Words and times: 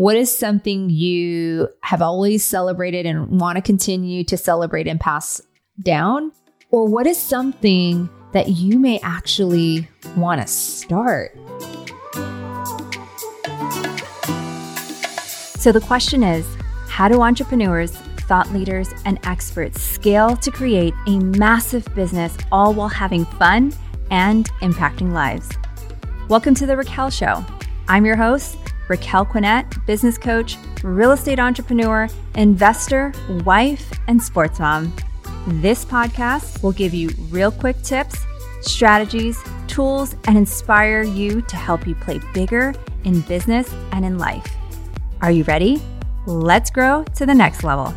What 0.00 0.16
is 0.16 0.34
something 0.34 0.88
you 0.88 1.68
have 1.82 2.00
always 2.00 2.42
celebrated 2.42 3.04
and 3.04 3.38
want 3.38 3.56
to 3.56 3.60
continue 3.60 4.24
to 4.24 4.38
celebrate 4.38 4.88
and 4.88 4.98
pass 4.98 5.42
down? 5.78 6.32
Or 6.70 6.88
what 6.88 7.06
is 7.06 7.18
something 7.18 8.08
that 8.32 8.48
you 8.48 8.78
may 8.78 8.98
actually 9.00 9.86
want 10.16 10.40
to 10.40 10.46
start? 10.46 11.36
So 15.58 15.70
the 15.70 15.84
question 15.86 16.22
is 16.22 16.46
how 16.88 17.08
do 17.08 17.20
entrepreneurs, 17.20 17.90
thought 18.20 18.50
leaders, 18.54 18.88
and 19.04 19.18
experts 19.24 19.82
scale 19.82 20.34
to 20.34 20.50
create 20.50 20.94
a 21.08 21.18
massive 21.18 21.86
business 21.94 22.38
all 22.50 22.72
while 22.72 22.88
having 22.88 23.26
fun 23.26 23.74
and 24.10 24.48
impacting 24.62 25.12
lives? 25.12 25.50
Welcome 26.30 26.54
to 26.54 26.64
The 26.64 26.78
Raquel 26.78 27.10
Show. 27.10 27.44
I'm 27.86 28.06
your 28.06 28.16
host, 28.16 28.56
Raquel 28.90 29.24
Quinet, 29.24 29.86
business 29.86 30.18
coach, 30.18 30.58
real 30.82 31.12
estate 31.12 31.38
entrepreneur, 31.38 32.08
investor, 32.34 33.12
wife, 33.44 33.92
and 34.08 34.20
sports 34.20 34.58
mom. 34.58 34.92
This 35.46 35.84
podcast 35.84 36.60
will 36.60 36.72
give 36.72 36.92
you 36.92 37.10
real 37.30 37.52
quick 37.52 37.80
tips, 37.82 38.26
strategies, 38.62 39.38
tools, 39.68 40.16
and 40.26 40.36
inspire 40.36 41.02
you 41.02 41.40
to 41.42 41.56
help 41.56 41.86
you 41.86 41.94
play 41.94 42.20
bigger 42.34 42.74
in 43.04 43.20
business 43.22 43.72
and 43.92 44.04
in 44.04 44.18
life. 44.18 44.56
Are 45.22 45.30
you 45.30 45.44
ready? 45.44 45.80
Let's 46.26 46.70
grow 46.70 47.04
to 47.14 47.24
the 47.24 47.34
next 47.34 47.62
level. 47.62 47.94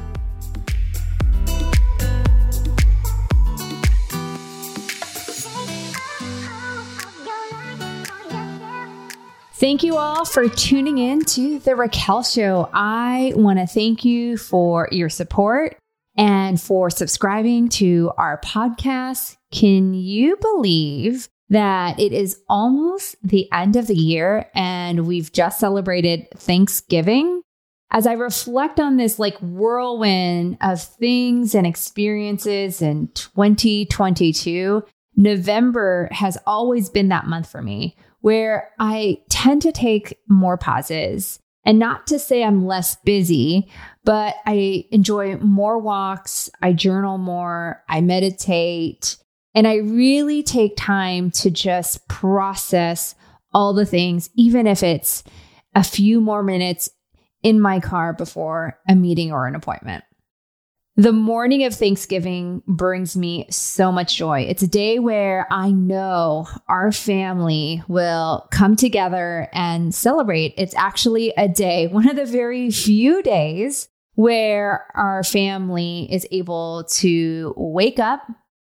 Thank 9.64 9.82
you 9.82 9.96
all 9.96 10.26
for 10.26 10.50
tuning 10.50 10.98
in 10.98 11.24
to 11.24 11.58
the 11.60 11.78
Raquel 11.78 12.22
Show. 12.24 12.70
I 12.74 13.32
want 13.34 13.60
to 13.60 13.66
thank 13.66 14.04
you 14.04 14.36
for 14.36 14.90
your 14.92 15.08
support 15.08 15.78
and 16.18 16.60
for 16.60 16.90
subscribing 16.90 17.70
to 17.70 18.12
our 18.18 18.42
podcast. 18.42 19.38
Can 19.54 19.94
you 19.94 20.36
believe 20.36 21.30
that 21.48 21.98
it 21.98 22.12
is 22.12 22.42
almost 22.50 23.16
the 23.24 23.50
end 23.54 23.78
of 23.78 23.88
the 23.88 23.96
year 23.96 24.52
and 24.54 25.08
we've 25.08 25.32
just 25.32 25.62
celebrated 25.62 26.28
Thanksgiving? 26.36 27.42
As 27.90 28.06
I 28.06 28.16
reflect 28.16 28.82
on 28.82 28.98
this 28.98 29.18
like 29.18 29.38
whirlwind 29.38 30.58
of 30.60 30.82
things 30.82 31.56
and 31.56 31.66
experiences 31.66 32.82
in 32.82 33.08
2022, 33.14 34.84
November 35.16 36.10
has 36.12 36.38
always 36.46 36.90
been 36.90 37.08
that 37.08 37.28
month 37.28 37.50
for 37.50 37.62
me 37.62 37.96
where 38.24 38.72
I 38.80 39.18
tend 39.28 39.62
to 39.64 39.74
take 39.74 40.18
more 40.30 40.58
pauses. 40.58 41.40
And 41.66 41.78
not 41.78 42.08
to 42.08 42.18
say 42.18 42.42
I'm 42.42 42.66
less 42.66 42.96
busy, 43.04 43.70
but 44.06 44.36
I 44.46 44.86
enjoy 44.92 45.36
more 45.38 45.78
walks, 45.78 46.50
I 46.62 46.72
journal 46.72 47.18
more, 47.18 47.84
I 47.90 48.00
meditate, 48.00 49.18
and 49.54 49.68
I 49.68 49.76
really 49.76 50.42
take 50.42 50.78
time 50.78 51.32
to 51.32 51.52
just 51.52 52.08
process 52.08 53.14
all 53.54 53.74
the 53.74 53.86
things, 53.86 54.30
even 54.36 54.68
if 54.68 54.84
it's 54.84 55.26
a 55.76 55.84
few 55.84 56.22
more 56.22 56.44
minutes 56.44 56.90
in 57.44 57.60
my 57.60 57.82
car 57.82 58.14
before 58.14 58.80
a 58.88 58.96
meeting 58.96 59.34
or 59.34 59.48
an 59.48 59.56
appointment. 59.56 60.06
The 60.96 61.12
morning 61.12 61.64
of 61.64 61.74
Thanksgiving 61.74 62.62
brings 62.68 63.18
me 63.18 63.48
so 63.50 63.92
much 63.92 64.16
joy. 64.16 64.42
It's 64.42 64.62
a 64.62 64.68
day 64.68 65.00
where 65.00 65.48
I 65.50 65.72
know 65.72 66.48
our 66.68 66.92
family 66.92 67.82
will 67.88 68.48
come 68.52 68.76
together 68.76 69.50
and 69.54 69.94
celebrate. 69.94 70.54
It's 70.56 70.76
actually 70.76 71.34
a 71.36 71.48
day, 71.48 71.88
one 71.88 72.08
of 72.08 72.16
the 72.16 72.28
very 72.28 72.70
few 72.70 73.24
days 73.24 73.90
where 74.14 74.86
our 74.94 75.24
family 75.24 76.08
is 76.12 76.28
able 76.30 76.84
to 76.92 77.56
wake 77.58 77.98
up 77.98 78.22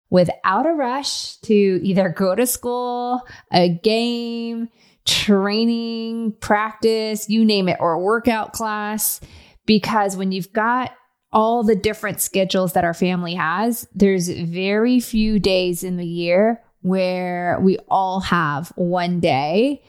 without 0.08 0.66
a 0.66 0.72
rush 0.72 1.38
to 1.38 1.80
either 1.82 2.10
go 2.10 2.36
to 2.36 2.46
school, 2.46 3.22
a 3.52 3.68
game, 3.68 4.68
training, 5.04 6.36
practice, 6.38 7.28
you 7.28 7.44
name 7.44 7.68
it, 7.68 7.78
or 7.80 8.00
workout 8.00 8.52
class. 8.52 9.20
Because 9.66 10.16
when 10.16 10.30
you've 10.30 10.52
got 10.52 10.92
all 11.34 11.64
the 11.64 11.74
different 11.74 12.20
schedules 12.20 12.72
that 12.72 12.84
our 12.84 12.94
family 12.94 13.34
has, 13.34 13.86
there's 13.94 14.28
very 14.28 15.00
few 15.00 15.38
days 15.40 15.82
in 15.82 15.96
the 15.96 16.06
year 16.06 16.62
where 16.82 17.58
we 17.60 17.76
all 17.88 18.20
have 18.20 18.72
one 18.76 19.18
day 19.18 19.82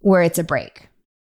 where 0.00 0.22
it's 0.22 0.38
a 0.38 0.44
break. 0.44 0.88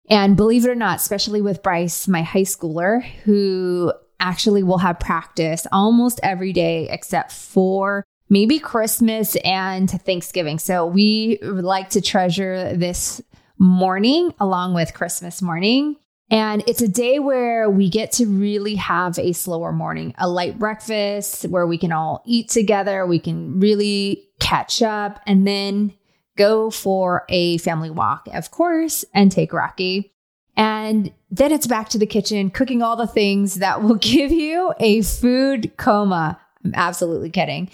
And 0.09 0.37
believe 0.37 0.65
it 0.65 0.71
or 0.71 0.75
not, 0.75 0.97
especially 0.97 1.43
with 1.43 1.63
Bryce, 1.63 2.09
my 2.09 2.23
high 2.23 2.43
schooler, 2.43 3.05
who 3.25 3.93
actually 4.21 4.63
will 4.63 4.79
have 4.79 4.99
practice 4.99 5.67
almost 5.71 6.19
every 6.23 6.53
day 6.53 6.89
except 6.91 7.31
for 7.31 8.05
maybe 8.31 8.59
Christmas 8.59 9.37
and 9.37 9.91
Thanksgiving. 9.91 10.59
So 10.59 10.87
we 10.87 11.39
like 11.43 11.91
to 11.91 12.01
treasure 12.01 12.75
this 12.75 13.21
morning 13.59 14.33
along 14.41 14.75
with 14.75 14.95
Christmas 14.95 15.43
morning 15.43 15.97
and 16.31 16.63
it's 16.67 16.83
a 16.83 16.89
day 16.89 17.19
where 17.19 17.71
we 17.71 17.89
get 17.89 18.13
to 18.13 18.27
really 18.27 18.75
have 18.75 19.19
a 19.19 19.33
slower 19.33 19.73
morning, 19.73 20.15
a 20.19 20.29
light 20.29 20.59
breakfast 20.59 21.45
where 21.45 21.67
we 21.67 21.79
can 21.79 21.93
all 21.93 22.23
eat 22.27 22.51
together, 22.51 23.07
we 23.07 23.19
can 23.19 23.59
really 23.61 24.29
catch 24.39 24.83
up, 24.83 25.21
and 25.27 25.47
then 25.47 25.95
go 26.37 26.71
for 26.71 27.25
a 27.29 27.59
family 27.59 27.91
walk, 27.91 28.29
of 28.33 28.51
course, 28.51 29.05
and 29.15 29.33
take 29.33 29.53
Rocky. 29.53 30.13
And 30.57 31.13
then 31.31 31.51
it's 31.51 31.67
back 31.67 31.89
to 31.91 31.99
the 31.99 32.07
kitchen, 32.07 32.51
cooking 32.51 32.83
all 32.83 32.97
the 32.97 33.07
things 33.07 33.57
that 33.57 33.83
will 33.83 33.95
give 34.01 34.31
you 34.31 34.75
a 34.81 35.03
food 35.03 35.77
coma. 35.77 36.39
I'm 36.65 36.75
absolutely 36.75 37.31
kidding. 37.31 37.71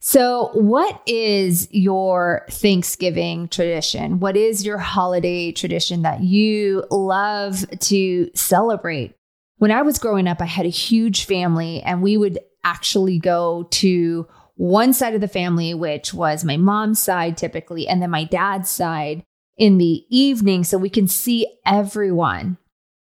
So, 0.00 0.50
what 0.54 1.02
is 1.06 1.68
your 1.72 2.46
Thanksgiving 2.50 3.48
tradition? 3.48 4.20
What 4.20 4.36
is 4.36 4.64
your 4.64 4.78
holiday 4.78 5.50
tradition 5.50 6.02
that 6.02 6.22
you 6.22 6.84
love 6.90 7.64
to 7.80 8.30
celebrate? 8.34 9.14
When 9.56 9.72
I 9.72 9.82
was 9.82 9.98
growing 9.98 10.28
up, 10.28 10.40
I 10.40 10.44
had 10.44 10.66
a 10.66 10.70
huge 10.70 11.24
family, 11.24 11.82
and 11.82 12.00
we 12.00 12.16
would 12.16 12.38
actually 12.62 13.18
go 13.18 13.64
to 13.70 14.28
one 14.54 14.92
side 14.92 15.14
of 15.14 15.20
the 15.20 15.28
family, 15.28 15.74
which 15.74 16.14
was 16.14 16.44
my 16.44 16.56
mom's 16.56 17.02
side 17.02 17.36
typically, 17.36 17.88
and 17.88 18.00
then 18.00 18.10
my 18.10 18.24
dad's 18.24 18.70
side 18.70 19.24
in 19.56 19.78
the 19.78 20.04
evening 20.10 20.62
so 20.62 20.78
we 20.78 20.90
can 20.90 21.08
see 21.08 21.58
everyone 21.66 22.56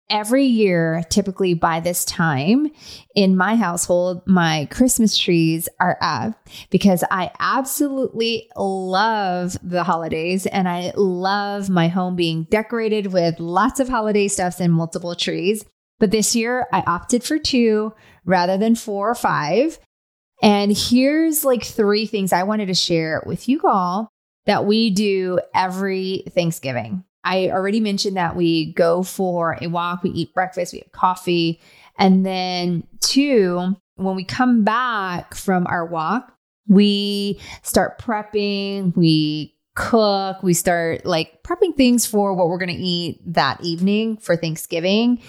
every 0.09 0.45
year, 0.45 1.03
typically 1.09 1.53
by 1.53 1.79
this 1.79 2.05
time 2.05 2.69
in 3.15 3.35
my 3.35 3.55
household, 3.55 4.21
my 4.25 4.67
Christmas 4.71 5.17
trees 5.17 5.67
are 5.79 5.97
up 6.01 6.47
because 6.69 7.03
I 7.09 7.31
absolutely 7.39 8.49
love 8.55 9.57
the 9.63 9.83
holidays 9.83 10.45
and 10.45 10.67
I 10.67 10.93
love 10.95 11.69
my 11.69 11.87
home 11.87 12.15
being 12.15 12.47
decorated 12.49 13.07
with 13.07 13.39
lots 13.39 13.79
of 13.79 13.89
holiday 13.89 14.27
stuffs 14.27 14.59
and 14.59 14.73
multiple 14.73 15.15
trees. 15.15 15.65
But 15.99 16.11
this 16.11 16.35
year 16.35 16.67
I 16.71 16.83
opted 16.85 17.23
for 17.23 17.39
two 17.39 17.93
rather 18.25 18.57
than 18.57 18.75
four 18.75 19.09
or 19.09 19.15
five. 19.15 19.79
And 20.41 20.75
here's 20.75 21.45
like 21.45 21.63
three 21.63 22.05
things 22.05 22.33
I 22.33 22.43
wanted 22.43 22.67
to 22.67 22.73
share 22.73 23.23
with 23.25 23.47
you 23.47 23.61
all 23.63 24.09
that 24.45 24.65
we 24.65 24.89
do 24.89 25.39
every 25.55 26.23
Thanksgiving. 26.29 27.03
I 27.25 27.49
already 27.49 27.79
mentioned 27.79 28.15
that 28.15 28.35
we 28.35 28.71
go 28.73 29.03
for 29.03 29.57
a 29.61 29.67
walk, 29.67 30.03
we 30.03 30.11
eat 30.11 30.33
breakfast, 30.33 30.71
we 30.71 30.79
have 30.79 30.91
coffee. 30.91 31.59
And 31.97 32.25
then, 32.25 32.87
two, 33.01 33.75
when 33.95 34.15
we 34.15 34.23
come 34.23 34.63
back 34.63 35.33
from 35.33 35.65
our 35.67 35.85
walk, 35.85 36.31
we 36.67 37.39
start 37.63 37.99
prepping, 37.99 38.95
we 38.95 39.55
cook, 39.75 40.41
we 40.41 40.53
start 40.53 41.05
like 41.05 41.43
prepping 41.43 41.75
things 41.75 42.05
for 42.05 42.33
what 42.33 42.47
we're 42.47 42.57
going 42.57 42.69
to 42.69 42.75
eat 42.75 43.19
that 43.25 43.61
evening 43.61 44.17
for 44.17 44.35
Thanksgiving. 44.35 45.21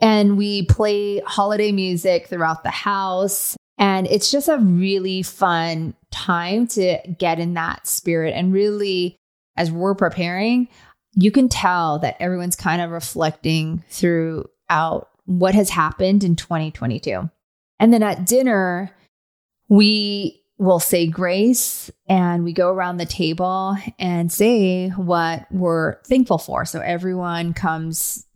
And 0.00 0.38
we 0.38 0.64
play 0.66 1.20
holiday 1.20 1.72
music 1.72 2.28
throughout 2.28 2.62
the 2.62 2.70
house. 2.70 3.56
And 3.76 4.06
it's 4.06 4.30
just 4.30 4.48
a 4.48 4.58
really 4.58 5.22
fun 5.22 5.94
time 6.10 6.66
to 6.68 6.98
get 7.18 7.38
in 7.38 7.54
that 7.54 7.86
spirit 7.86 8.34
and 8.34 8.52
really, 8.52 9.16
as 9.56 9.70
we're 9.70 9.94
preparing, 9.94 10.68
you 11.14 11.30
can 11.30 11.48
tell 11.48 11.98
that 12.00 12.16
everyone's 12.20 12.56
kind 12.56 12.80
of 12.80 12.90
reflecting 12.90 13.84
throughout 13.88 15.08
what 15.24 15.54
has 15.54 15.70
happened 15.70 16.24
in 16.24 16.36
2022. 16.36 17.28
And 17.78 17.92
then 17.92 18.02
at 18.02 18.26
dinner, 18.26 18.94
we 19.68 20.42
will 20.58 20.80
say 20.80 21.06
grace 21.06 21.90
and 22.06 22.44
we 22.44 22.52
go 22.52 22.68
around 22.68 22.98
the 22.98 23.06
table 23.06 23.76
and 23.98 24.30
say 24.30 24.90
what 24.90 25.46
we're 25.50 26.00
thankful 26.02 26.38
for. 26.38 26.64
So 26.64 26.80
everyone 26.80 27.54
comes 27.54 28.26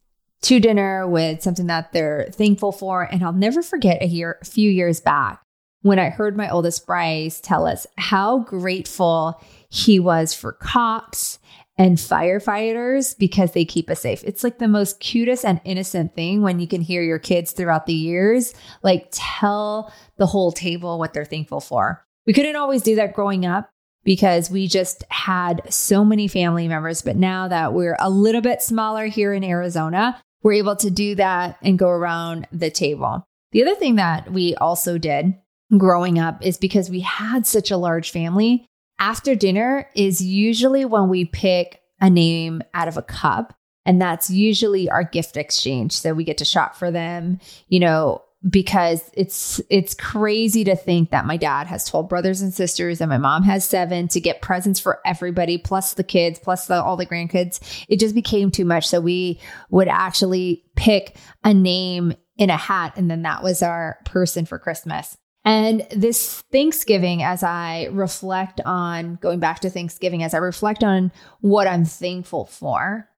to 0.42 0.60
dinner 0.60 1.06
with 1.06 1.42
something 1.42 1.66
that 1.66 1.92
they're 1.92 2.28
thankful 2.32 2.72
for. 2.72 3.02
And 3.02 3.22
I'll 3.22 3.32
never 3.32 3.62
forget 3.62 4.02
a 4.02 4.06
year, 4.06 4.38
a 4.40 4.44
few 4.44 4.70
years 4.70 5.00
back 5.00 5.42
when 5.82 5.98
I 5.98 6.08
heard 6.08 6.36
my 6.36 6.48
oldest 6.48 6.86
Bryce 6.86 7.40
tell 7.40 7.66
us 7.66 7.86
how 7.98 8.38
grateful 8.38 9.38
he 9.68 10.00
was 10.00 10.32
for 10.32 10.52
Cox 10.52 11.38
and 11.76 11.96
firefighters 11.98 13.18
because 13.18 13.52
they 13.52 13.64
keep 13.64 13.90
us 13.90 14.00
safe. 14.00 14.22
It's 14.24 14.44
like 14.44 14.58
the 14.58 14.68
most 14.68 15.00
cutest 15.00 15.44
and 15.44 15.60
innocent 15.64 16.14
thing 16.14 16.42
when 16.42 16.60
you 16.60 16.68
can 16.68 16.80
hear 16.80 17.02
your 17.02 17.18
kids 17.18 17.52
throughout 17.52 17.86
the 17.86 17.94
years 17.94 18.54
like 18.82 19.08
tell 19.10 19.92
the 20.16 20.26
whole 20.26 20.52
table 20.52 20.98
what 20.98 21.12
they're 21.12 21.24
thankful 21.24 21.60
for. 21.60 22.04
We 22.26 22.32
couldn't 22.32 22.56
always 22.56 22.82
do 22.82 22.94
that 22.96 23.14
growing 23.14 23.44
up 23.44 23.70
because 24.04 24.50
we 24.50 24.68
just 24.68 25.04
had 25.08 25.62
so 25.72 26.04
many 26.04 26.28
family 26.28 26.68
members, 26.68 27.02
but 27.02 27.16
now 27.16 27.48
that 27.48 27.72
we're 27.72 27.96
a 27.98 28.10
little 28.10 28.40
bit 28.40 28.62
smaller 28.62 29.06
here 29.06 29.32
in 29.32 29.42
Arizona, 29.42 30.20
we're 30.42 30.52
able 30.52 30.76
to 30.76 30.90
do 30.90 31.14
that 31.16 31.56
and 31.62 31.78
go 31.78 31.88
around 31.88 32.46
the 32.52 32.70
table. 32.70 33.24
The 33.52 33.62
other 33.62 33.74
thing 33.74 33.96
that 33.96 34.30
we 34.30 34.54
also 34.56 34.98
did 34.98 35.34
growing 35.76 36.18
up 36.18 36.44
is 36.44 36.58
because 36.58 36.90
we 36.90 37.00
had 37.00 37.46
such 37.46 37.70
a 37.70 37.76
large 37.76 38.10
family, 38.10 38.66
after 38.98 39.34
dinner 39.34 39.88
is 39.94 40.20
usually 40.20 40.84
when 40.84 41.08
we 41.08 41.24
pick 41.24 41.80
a 42.00 42.10
name 42.10 42.62
out 42.74 42.88
of 42.88 42.96
a 42.96 43.02
cup. 43.02 43.56
And 43.86 44.00
that's 44.00 44.30
usually 44.30 44.88
our 44.88 45.04
gift 45.04 45.36
exchange. 45.36 45.92
So 45.92 46.14
we 46.14 46.24
get 46.24 46.38
to 46.38 46.44
shop 46.44 46.74
for 46.74 46.90
them, 46.90 47.38
you 47.68 47.80
know, 47.80 48.22
because 48.48 49.10
it's 49.14 49.60
it's 49.70 49.94
crazy 49.94 50.64
to 50.64 50.76
think 50.76 51.10
that 51.10 51.24
my 51.24 51.36
dad 51.36 51.66
has 51.66 51.84
12 51.86 52.08
brothers 52.08 52.42
and 52.42 52.52
sisters 52.52 53.00
and 53.00 53.08
my 53.08 53.16
mom 53.16 53.42
has 53.42 53.64
7 53.64 54.08
to 54.08 54.20
get 54.20 54.42
presents 54.42 54.78
for 54.78 55.00
everybody 55.06 55.56
plus 55.56 55.94
the 55.94 56.04
kids 56.04 56.38
plus 56.38 56.66
the, 56.66 56.74
all 56.82 56.96
the 56.96 57.06
grandkids 57.06 57.84
it 57.88 57.98
just 57.98 58.14
became 58.14 58.50
too 58.50 58.66
much 58.66 58.86
so 58.86 59.00
we 59.00 59.40
would 59.70 59.88
actually 59.88 60.62
pick 60.76 61.16
a 61.42 61.54
name 61.54 62.12
in 62.36 62.50
a 62.50 62.56
hat 62.56 62.92
and 62.96 63.10
then 63.10 63.22
that 63.22 63.42
was 63.42 63.62
our 63.62 63.98
person 64.04 64.44
for 64.44 64.58
christmas 64.58 65.16
and 65.44 65.86
this 65.90 66.42
Thanksgiving, 66.50 67.22
as 67.22 67.42
I 67.42 67.88
reflect 67.92 68.60
on 68.64 69.16
going 69.16 69.40
back 69.40 69.60
to 69.60 69.70
Thanksgiving, 69.70 70.22
as 70.22 70.32
I 70.32 70.38
reflect 70.38 70.82
on 70.82 71.12
what 71.40 71.66
I'm 71.66 71.84
thankful 71.84 72.46
for, 72.46 73.08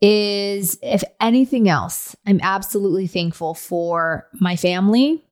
is 0.00 0.78
if 0.82 1.02
anything 1.20 1.68
else, 1.68 2.14
I'm 2.26 2.40
absolutely 2.42 3.06
thankful 3.06 3.54
for 3.54 4.28
my 4.40 4.56
family, 4.56 5.24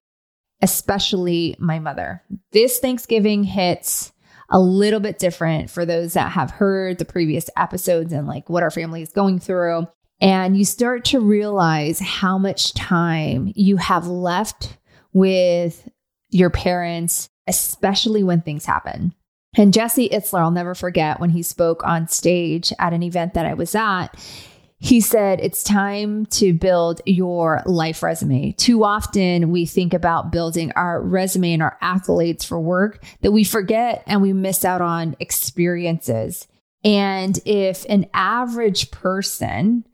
especially 0.61 1.56
my 1.58 1.79
mother. 1.79 2.23
This 2.53 2.79
Thanksgiving 2.79 3.44
hits 3.44 4.12
a 4.50 4.58
little 4.58 5.00
bit 5.00 5.19
different 5.19 5.70
for 5.70 5.87
those 5.87 6.14
that 6.14 6.32
have 6.32 6.50
heard 6.50 6.99
the 6.99 7.05
previous 7.05 7.49
episodes 7.56 8.12
and 8.12 8.26
like 8.26 8.50
what 8.50 8.64
our 8.64 8.70
family 8.70 9.03
is 9.03 9.12
going 9.12 9.38
through. 9.38 9.87
And 10.20 10.56
you 10.56 10.64
start 10.64 11.05
to 11.06 11.20
realize 11.20 12.00
how 12.00 12.37
much 12.37 12.75
time 12.75 13.53
you 13.55 13.76
have 13.76 14.06
left 14.06 14.76
with 15.12 15.88
your 16.31 16.50
parents, 16.50 17.29
especially 17.47 18.23
when 18.23 18.41
things 18.41 18.65
happen. 18.65 19.15
And 19.56 19.73
Jesse 19.73 20.09
Itzler, 20.09 20.41
I'll 20.41 20.50
never 20.50 20.75
forget 20.75 21.19
when 21.19 21.31
he 21.31 21.43
spoke 21.43 21.85
on 21.85 22.09
stage 22.09 22.73
at 22.79 22.93
an 22.93 23.03
event 23.03 23.35
that 23.35 23.47
I 23.47 23.55
was 23.55 23.75
at. 23.75 24.09
He 24.79 25.00
said, 25.00 25.41
It's 25.41 25.62
time 25.62 26.25
to 26.27 26.55
build 26.55 27.03
your 27.05 27.62
life 27.67 28.03
resume. 28.03 28.53
Too 28.53 28.85
often 28.85 29.50
we 29.50 29.67
think 29.67 29.93
about 29.93 30.32
building 30.32 30.73
our 30.73 31.03
resume 31.03 31.53
and 31.53 31.62
our 31.62 31.77
accolades 31.82 32.47
for 32.47 32.61
work 32.61 33.05
that 33.21 33.32
we 33.32 33.44
forget 33.44 34.03
and 34.06 34.23
we 34.23 34.32
miss 34.32 34.65
out 34.65 34.81
on 34.81 35.17
experiences. 35.21 36.47
And 36.82 37.38
if 37.44 37.85
an 37.91 38.06
average 38.15 38.91
person 38.91 39.85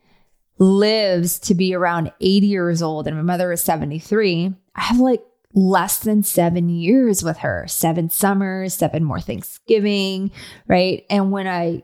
lives 0.59 1.41
to 1.41 1.55
be 1.55 1.75
around 1.75 2.13
80 2.21 2.47
years 2.47 2.81
old 2.81 3.09
and 3.09 3.17
my 3.17 3.23
mother 3.23 3.51
is 3.51 3.63
73, 3.63 4.55
I 4.75 4.81
have 4.81 5.01
like 5.01 5.25
less 5.57 5.99
than 6.01 6.23
seven 6.23 6.69
years 6.69 7.25
with 7.25 7.39
her, 7.39 7.65
seven 7.67 8.11
summers, 8.11 8.75
seven 8.75 9.03
more 9.03 9.21
Thanksgiving, 9.21 10.31
right? 10.69 11.05
And 11.11 11.33
when 11.33 11.49
I 11.49 11.83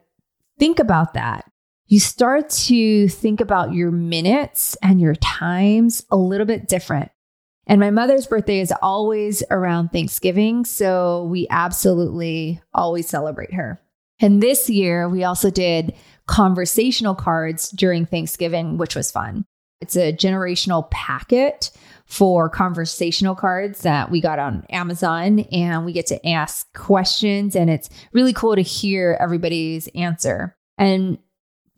think 0.58 0.78
about 0.78 1.14
that, 1.14 1.50
you 1.86 1.98
start 1.98 2.50
to 2.50 3.08
think 3.08 3.40
about 3.40 3.72
your 3.72 3.90
minutes 3.90 4.76
and 4.82 5.00
your 5.00 5.14
times 5.16 6.04
a 6.10 6.16
little 6.16 6.46
bit 6.46 6.68
different. 6.68 7.10
And 7.66 7.80
my 7.80 7.90
mother's 7.90 8.26
birthday 8.26 8.60
is 8.60 8.72
always 8.82 9.42
around 9.50 9.88
Thanksgiving. 9.88 10.64
So 10.64 11.24
we 11.24 11.46
absolutely 11.48 12.60
always 12.74 13.08
celebrate 13.08 13.54
her. 13.54 13.80
And 14.20 14.42
this 14.42 14.68
year, 14.68 15.08
we 15.08 15.24
also 15.24 15.50
did 15.50 15.94
conversational 16.26 17.14
cards 17.14 17.70
during 17.70 18.04
Thanksgiving, 18.04 18.78
which 18.78 18.94
was 18.94 19.10
fun. 19.10 19.44
It's 19.80 19.96
a 19.96 20.12
generational 20.12 20.90
packet 20.90 21.70
for 22.12 22.50
conversational 22.50 23.34
cards 23.34 23.80
that 23.80 24.10
we 24.10 24.20
got 24.20 24.38
on 24.38 24.66
Amazon 24.68 25.40
and 25.50 25.86
we 25.86 25.94
get 25.94 26.04
to 26.04 26.28
ask 26.28 26.70
questions 26.74 27.56
and 27.56 27.70
it's 27.70 27.88
really 28.12 28.34
cool 28.34 28.54
to 28.54 28.60
hear 28.60 29.16
everybody's 29.18 29.88
answer. 29.94 30.54
And 30.76 31.16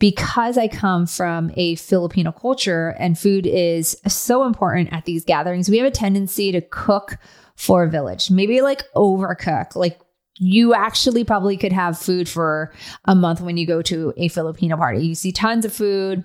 because 0.00 0.58
I 0.58 0.66
come 0.66 1.06
from 1.06 1.52
a 1.54 1.76
Filipino 1.76 2.32
culture 2.32 2.96
and 2.98 3.16
food 3.16 3.46
is 3.46 3.96
so 4.08 4.44
important 4.44 4.92
at 4.92 5.04
these 5.04 5.24
gatherings, 5.24 5.68
we 5.68 5.78
have 5.78 5.86
a 5.86 5.92
tendency 5.92 6.50
to 6.50 6.60
cook 6.60 7.16
for 7.54 7.84
a 7.84 7.88
village, 7.88 8.28
maybe 8.28 8.60
like 8.60 8.82
overcook. 8.96 9.76
Like 9.76 10.00
you 10.40 10.74
actually 10.74 11.22
probably 11.22 11.56
could 11.56 11.72
have 11.72 11.96
food 11.96 12.28
for 12.28 12.72
a 13.04 13.14
month 13.14 13.40
when 13.40 13.56
you 13.56 13.68
go 13.68 13.82
to 13.82 14.12
a 14.16 14.26
Filipino 14.26 14.76
party. 14.76 15.06
You 15.06 15.14
see 15.14 15.30
tons 15.30 15.64
of 15.64 15.72
food. 15.72 16.24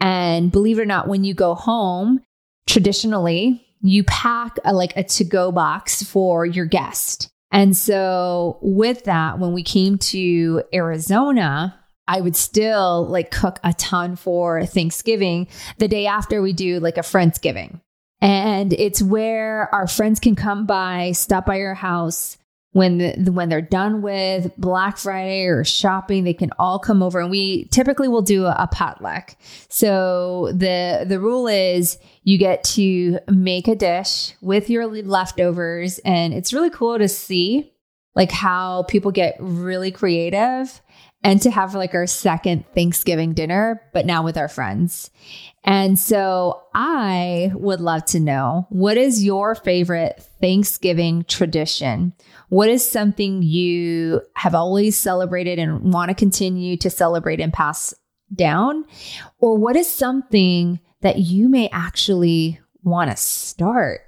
And 0.00 0.52
believe 0.52 0.78
it 0.78 0.82
or 0.82 0.86
not, 0.86 1.08
when 1.08 1.24
you 1.24 1.34
go 1.34 1.56
home, 1.56 2.20
traditionally 2.68 3.64
you 3.80 4.04
pack 4.04 4.58
a, 4.64 4.72
like 4.72 4.96
a 4.96 5.02
to 5.04 5.24
go 5.24 5.50
box 5.50 6.02
for 6.02 6.44
your 6.44 6.66
guest. 6.66 7.28
And 7.50 7.76
so 7.76 8.58
with 8.60 9.04
that, 9.04 9.38
when 9.38 9.52
we 9.52 9.62
came 9.62 9.98
to 9.98 10.62
Arizona, 10.72 11.78
I 12.06 12.20
would 12.20 12.36
still 12.36 13.06
like 13.06 13.30
cook 13.30 13.58
a 13.62 13.72
ton 13.74 14.16
for 14.16 14.64
Thanksgiving. 14.64 15.48
The 15.78 15.88
day 15.88 16.06
after 16.06 16.42
we 16.42 16.52
do 16.52 16.80
like 16.80 16.98
a 16.98 17.02
Friendsgiving. 17.02 17.80
And 18.20 18.72
it's 18.72 19.00
where 19.00 19.72
our 19.72 19.86
friends 19.86 20.18
can 20.18 20.34
come 20.34 20.66
by, 20.66 21.12
stop 21.12 21.46
by 21.46 21.56
your 21.56 21.74
house, 21.74 22.37
when 22.72 22.98
the, 22.98 23.32
when 23.32 23.48
they're 23.48 23.62
done 23.62 24.02
with 24.02 24.52
Black 24.58 24.98
Friday 24.98 25.44
or 25.46 25.64
shopping, 25.64 26.24
they 26.24 26.34
can 26.34 26.50
all 26.58 26.78
come 26.78 27.02
over. 27.02 27.20
And 27.20 27.30
we 27.30 27.64
typically 27.66 28.08
will 28.08 28.22
do 28.22 28.44
a, 28.44 28.54
a, 28.58 28.68
potluck. 28.70 29.34
So 29.68 30.52
the 30.52 31.04
the 31.08 31.18
rule 31.18 31.48
is 31.48 31.98
you 32.24 32.36
get 32.38 32.62
to 32.64 33.18
make 33.28 33.68
a 33.68 33.74
dish 33.74 34.34
with 34.42 34.68
your 34.68 34.86
leftovers. 34.86 35.98
And 36.00 36.34
it's 36.34 36.52
really 36.52 36.70
cool 36.70 36.98
to 36.98 37.08
see 37.08 37.72
like 38.14 38.30
how 38.30 38.82
people 38.84 39.12
get 39.12 39.36
really 39.38 39.90
creative 39.90 40.80
and 41.22 41.42
to 41.42 41.50
have 41.50 41.74
like 41.74 41.94
our 41.94 42.06
second 42.06 42.64
Thanksgiving 42.74 43.34
dinner, 43.34 43.82
but 43.92 44.06
now 44.06 44.22
with 44.22 44.36
our 44.36 44.48
friends. 44.48 45.10
And 45.64 45.98
so 45.98 46.62
I 46.74 47.50
would 47.54 47.80
love 47.80 48.04
to 48.06 48.20
know 48.20 48.66
what 48.70 48.96
is 48.96 49.24
your 49.24 49.54
favorite 49.54 50.22
Thanksgiving 50.40 51.24
tradition? 51.24 52.12
What 52.48 52.68
is 52.68 52.88
something 52.88 53.42
you 53.42 54.22
have 54.34 54.54
always 54.54 54.96
celebrated 54.96 55.58
and 55.58 55.92
want 55.92 56.08
to 56.10 56.14
continue 56.14 56.76
to 56.78 56.90
celebrate 56.90 57.40
and 57.40 57.52
pass 57.52 57.92
down? 58.34 58.84
Or 59.38 59.56
what 59.56 59.76
is 59.76 59.88
something 59.88 60.80
that 61.02 61.18
you 61.18 61.48
may 61.48 61.68
actually 61.70 62.60
want 62.82 63.10
to 63.10 63.16
start? 63.16 64.02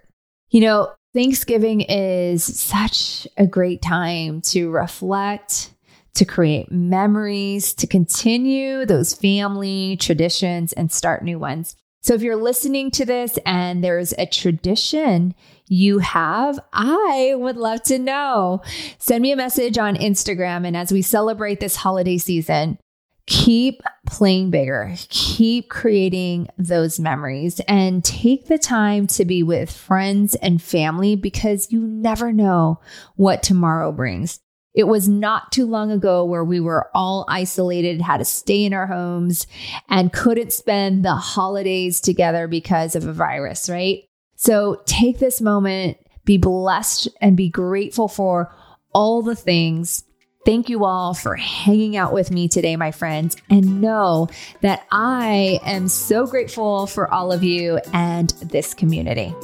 You 0.51 0.61
know, 0.61 0.93
Thanksgiving 1.13 1.81
is 1.81 2.45
such 2.45 3.27
a 3.37 3.47
great 3.47 3.83
time 3.83 4.43
to 4.43 4.71
reflect, 4.71 5.73
to 6.15 6.25
create 6.25 6.71
memories, 6.71 7.75
to 7.75 7.87
continue 7.87 8.85
those 8.85 9.15
family 9.15 9.97
traditions 9.97 10.73
and 10.73 10.91
start 10.91 11.23
new 11.23 11.39
ones. 11.39 11.77
So 12.03 12.15
if 12.15 12.23
you're 12.23 12.37
listening 12.37 12.91
to 12.93 13.05
this 13.05 13.39
and 13.45 13.85
there's 13.85 14.15
a 14.17 14.27
tradition 14.27 15.35
you 15.67 15.99
have, 15.99 16.59
I 16.73 17.35
would 17.37 17.57
love 17.57 17.83
to 17.85 17.99
know. 17.99 18.63
Send 18.99 19.23
me 19.23 19.33
a 19.33 19.37
message 19.37 19.77
on 19.77 19.97
Instagram. 19.97 20.67
And 20.67 20.77
as 20.77 20.93
we 20.93 21.03
celebrate 21.03 21.61
this 21.61 21.77
holiday 21.77 22.17
season, 22.17 22.79
keep 23.27 23.83
playing 24.07 24.51
bigger, 24.51 24.95
keep 25.09 25.69
creating 25.69 26.49
those 26.57 26.99
memories, 26.99 27.61
and 27.69 28.03
take 28.03 28.47
the 28.47 28.59
time 28.59 29.07
to 29.07 29.25
be 29.25 29.43
with 29.43 29.71
friends 29.71 30.35
and 30.37 30.61
family 30.61 31.17
because 31.17 31.71
you 31.71 31.81
never 31.81 32.33
know 32.33 32.81
what 33.17 33.43
tomorrow 33.43 33.93
brings. 33.93 34.41
It 34.75 34.85
was 34.85 35.09
not 35.09 35.51
too 35.51 35.67
long 35.67 35.91
ago 35.91 36.25
where 36.25 36.45
we 36.45 36.61
were 36.61 36.89
all 36.95 37.25
isolated, 37.29 38.01
had 38.01 38.19
to 38.19 38.25
stay 38.25 38.65
in 38.65 38.73
our 38.73 38.87
homes, 38.87 39.47
and 39.89 40.13
couldn't 40.13 40.53
spend 40.53 41.05
the 41.05 41.15
holidays 41.15 42.01
together 42.01 42.47
because 42.47 42.95
of 42.95 43.07
a 43.07 43.13
virus, 43.13 43.69
right? 43.69 44.05
So 44.37 44.81
take 44.87 45.19
this 45.19 45.41
moment, 45.41 45.99
be 46.25 46.39
blessed, 46.39 47.09
and 47.21 47.37
be 47.37 47.49
grateful 47.49 48.09
for 48.09 48.55
all 48.95 49.23
the 49.23 49.37
things. 49.37 50.05
Thank 50.47 50.71
you 50.71 50.85
all 50.85 51.13
for 51.13 51.37
hanging 51.37 51.97
out 51.97 52.15
with 52.15 52.31
me 52.31 52.49
today, 52.49 52.77
my 52.77 52.93
friends, 52.93 53.37
and 53.51 53.81
know 53.83 54.29
that 54.63 54.87
I 54.91 55.61
am 55.65 55.89
so 55.89 56.27
grateful 56.27 56.87
for 56.87 57.13
all 57.13 57.33
of 57.33 57.43
you 57.43 57.79
and 57.93 58.31
this 58.41 58.73
community. 58.73 59.35